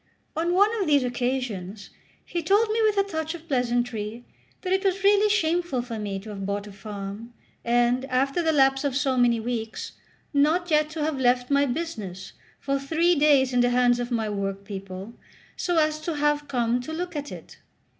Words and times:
On 0.35 0.55
one 0.55 0.71
of 0.81 0.87
these 0.87 1.03
occasions 1.03 1.91
he 2.25 2.41
told 2.41 2.71
me 2.71 2.81
with 2.81 2.97
a 2.97 3.03
touch 3.03 3.35
of 3.35 3.47
pleasantry 3.47 4.25
that 4.63 4.73
it 4.73 4.83
was 4.83 5.03
really 5.03 5.29
shameful 5.29 5.83
for 5.83 5.99
me 5.99 6.17
to 6.21 6.29
have 6.31 6.43
bought 6.43 6.65
a 6.65 6.71
farm, 6.71 7.35
and, 7.63 8.05
after 8.05 8.41
the 8.41 8.51
lapse 8.51 8.83
of 8.83 8.95
so 8.95 9.15
many 9.15 9.39
weeks, 9.39 9.91
not 10.33 10.71
yet 10.71 10.89
to 10.89 11.03
have 11.03 11.19
left 11.19 11.51
my 11.51 11.67
business 11.67 12.33
for 12.59 12.79
three 12.79 13.13
days 13.13 13.53
in 13.53 13.59
the 13.59 13.69
hands 13.69 13.99
of 13.99 14.09
my 14.09 14.27
workpeople, 14.27 15.13
so 15.55 15.77
as 15.77 16.01
to 16.01 16.15
have 16.15 16.47
come 16.47 16.81
to 16.81 16.91
look 16.93 17.15
at 17.15 17.31
it. 17.31 17.59